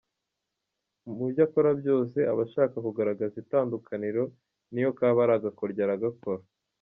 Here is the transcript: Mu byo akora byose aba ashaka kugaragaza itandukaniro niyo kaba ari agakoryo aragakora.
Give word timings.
Mu 1.15 1.25
byo 1.31 1.41
akora 1.47 1.69
byose 1.81 2.17
aba 2.31 2.41
ashaka 2.47 2.75
kugaragaza 2.85 3.35
itandukaniro 3.43 4.23
niyo 4.71 4.91
kaba 4.97 5.19
ari 5.23 5.33
agakoryo 5.39 5.81
aragakora. 5.85 6.41